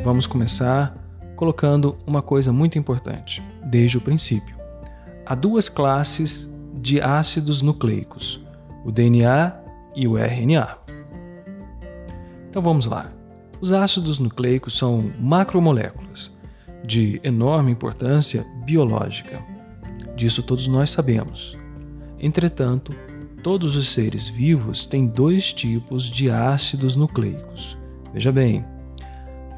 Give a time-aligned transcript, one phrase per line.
[0.00, 0.96] vamos começar
[1.36, 4.56] colocando uma coisa muito importante, desde o princípio.
[5.24, 8.44] Há duas classes de ácidos nucleicos,
[8.84, 9.54] o DNA
[9.94, 10.78] e o RNA.
[12.48, 13.12] Então vamos lá.
[13.60, 16.32] Os ácidos nucleicos são macromoléculas
[16.84, 19.42] de enorme importância biológica.
[20.16, 21.58] Disso todos nós sabemos.
[22.18, 22.94] Entretanto,
[23.42, 27.78] todos os seres vivos têm dois tipos de ácidos nucleicos.
[28.12, 28.64] Veja bem,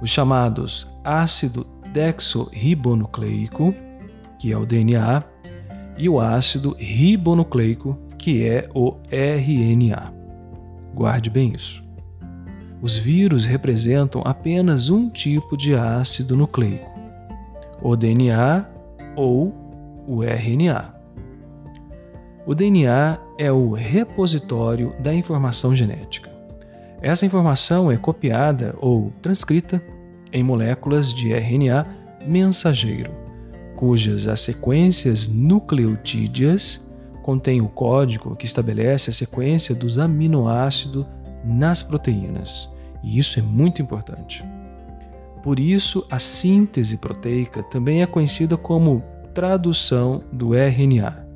[0.00, 3.74] os chamados ácido dexorribonucleico,
[4.38, 5.24] que é o DNA,
[5.96, 10.12] e o ácido ribonucleico, que é o RNA.
[10.94, 11.82] Guarde bem isso.
[12.80, 16.88] Os vírus representam apenas um tipo de ácido nucleico,
[17.82, 18.64] o DNA
[19.16, 19.52] ou
[20.06, 20.94] o RNA.
[22.46, 26.37] O DNA é o repositório da informação genética.
[27.00, 29.82] Essa informação é copiada ou transcrita
[30.32, 31.86] em moléculas de RNA
[32.26, 33.12] mensageiro,
[33.76, 36.84] cujas as sequências nucleotídeas
[37.22, 41.06] contêm o código que estabelece a sequência dos aminoácidos
[41.44, 42.68] nas proteínas.
[43.02, 44.44] E isso é muito importante.
[45.42, 51.26] Por isso, a síntese proteica também é conhecida como tradução do RNA.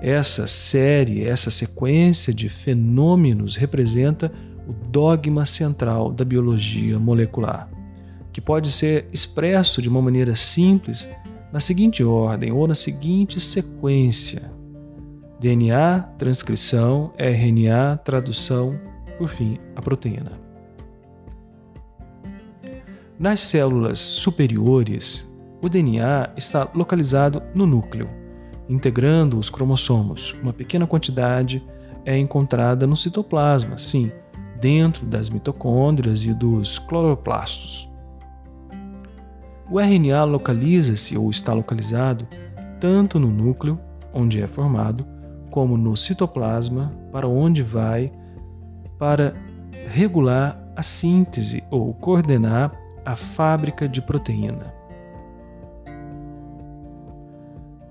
[0.00, 4.32] Essa série, essa sequência de fenômenos representa
[4.66, 7.68] o dogma central da biologia molecular,
[8.32, 11.08] que pode ser expresso de uma maneira simples
[11.52, 14.50] na seguinte ordem ou na seguinte sequência:
[15.38, 18.78] DNA, transcrição, RNA, tradução,
[19.18, 20.40] por fim, a proteína.
[23.18, 25.28] Nas células superiores,
[25.60, 28.08] o DNA está localizado no núcleo,
[28.68, 30.34] integrando os cromossomos.
[30.42, 31.62] Uma pequena quantidade
[32.04, 34.10] é encontrada no citoplasma, sim,
[34.62, 37.90] dentro das mitocôndrias e dos cloroplastos.
[39.68, 42.28] O RNA localiza-se ou está localizado
[42.78, 43.78] tanto no núcleo,
[44.14, 45.04] onde é formado,
[45.50, 48.12] como no citoplasma, para onde vai,
[48.98, 49.34] para
[49.90, 52.72] regular a síntese ou coordenar
[53.04, 54.72] a fábrica de proteína.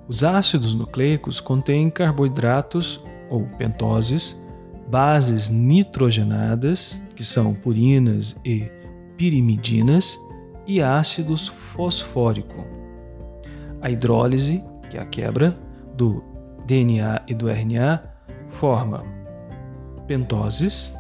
[0.08, 4.38] Os ácidos nucleicos contêm carboidratos ou pentoses,
[4.92, 8.70] bases nitrogenadas, que são purinas e
[9.16, 10.20] pirimidinas,
[10.68, 12.66] e ácidos fosfórico.
[13.82, 15.58] A hidrólise, que é a quebra
[15.96, 16.22] do
[16.68, 18.04] DNA e do RNA,
[18.50, 19.06] forma
[20.06, 20.94] pentoses,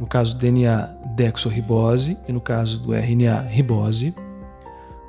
[0.00, 4.14] no caso do DNA, dexorribose e no caso do RNA, ribose.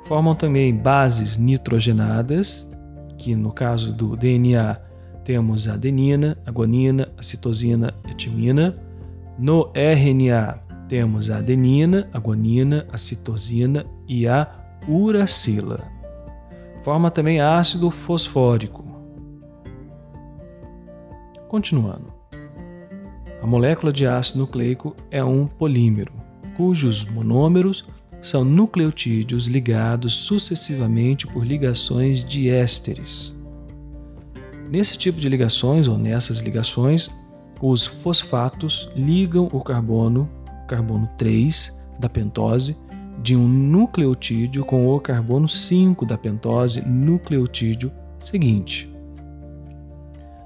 [0.04, 2.70] Formam também bases nitrogenadas,
[3.18, 4.87] que no caso do DNA
[5.28, 8.74] temos a adenina, a guanina, a citosina e a timina.
[9.38, 10.58] No RNA
[10.88, 14.48] temos a adenina, a guanina, a citosina e a
[14.88, 15.86] uracila.
[16.82, 18.86] Forma também ácido fosfórico.
[21.46, 22.10] Continuando.
[23.42, 26.14] A molécula de ácido nucleico é um polímero,
[26.56, 27.86] cujos monômeros
[28.22, 33.37] são nucleotídeos ligados sucessivamente por ligações de ésteres.
[34.70, 37.10] Nesse tipo de ligações ou nessas ligações,
[37.60, 40.28] os fosfatos ligam o carbono,
[40.66, 42.76] carbono 3 da pentose,
[43.22, 47.90] de um nucleotídeo com o carbono 5 da pentose nucleotídeo
[48.20, 48.92] seguinte.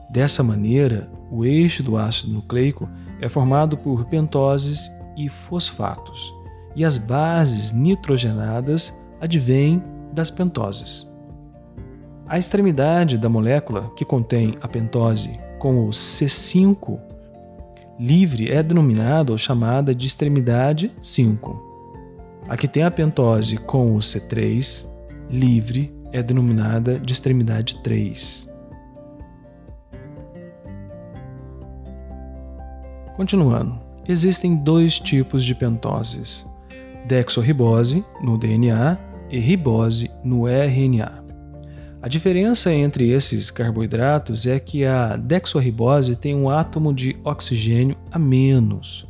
[0.08, 2.88] Dessa maneira, o eixo do ácido nucleico
[3.20, 6.32] é formado por pentoses e fosfatos,
[6.76, 11.11] e as bases nitrogenadas advêm das pentoses.
[12.32, 16.98] A extremidade da molécula que contém a pentose com o C5
[18.00, 21.62] livre é denominada ou chamada de extremidade 5.
[22.48, 24.88] A que tem a pentose com o C3
[25.28, 28.50] livre é denominada de extremidade 3.
[33.14, 33.78] Continuando,
[34.08, 36.46] existem dois tipos de pentoses:
[37.04, 38.96] dexorribose no DNA
[39.30, 41.21] e ribose no RNA.
[42.02, 48.18] A diferença entre esses carboidratos é que a dexorribose tem um átomo de oxigênio a
[48.18, 49.06] menos.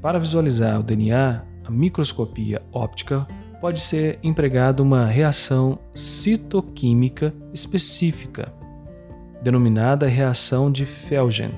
[0.00, 3.28] Para visualizar o DNA, a microscopia óptica
[3.60, 8.50] pode ser empregada uma reação citoquímica específica,
[9.42, 11.52] denominada reação de Felgen.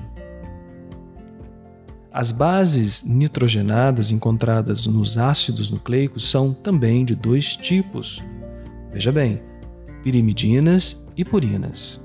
[2.11, 8.21] As bases nitrogenadas encontradas nos ácidos nucleicos são também de dois tipos.
[8.91, 9.41] Veja bem,
[10.05, 11.99] pirimidinas e purinas.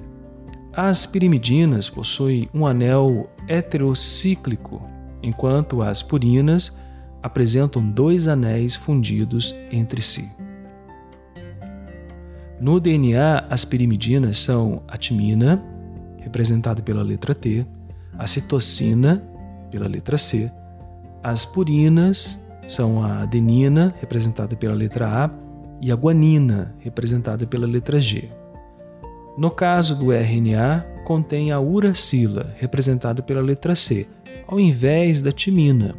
[0.72, 4.80] As pirimidinas possuem um anel heterocíclico,
[5.22, 6.74] enquanto as purinas
[7.22, 10.26] apresentam dois anéis fundidos entre si.
[12.58, 15.62] No DNA, as pirimidinas são a timina,
[16.20, 17.66] representada pela letra T,
[18.18, 19.22] a citocina,
[19.70, 20.50] pela letra C,
[21.22, 25.49] as purinas são a adenina, representada pela letra A,
[25.80, 28.28] e a guanina, representada pela letra G.
[29.36, 34.06] No caso do RNA, contém a uracila, representada pela letra C,
[34.46, 35.94] ao invés da timina.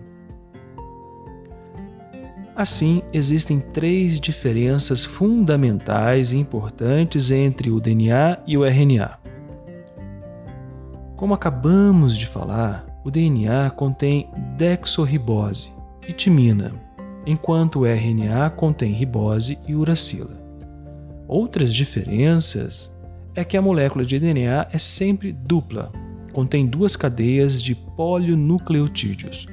[2.55, 9.17] Assim, existem três diferenças fundamentais e importantes entre o DNA e o RNA.
[11.15, 15.71] Como acabamos de falar, o DNA contém dexorribose
[16.07, 16.73] e timina,
[17.25, 20.41] enquanto o RNA contém ribose e uracila.
[21.27, 22.93] Outras diferenças
[23.35, 25.91] é que a molécula de DNA é sempre dupla,
[26.33, 29.47] contém duas cadeias de polionucleotídeos,